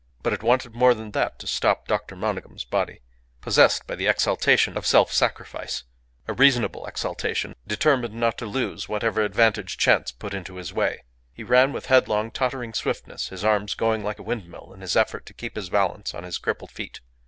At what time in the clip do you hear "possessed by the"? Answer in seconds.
3.39-4.07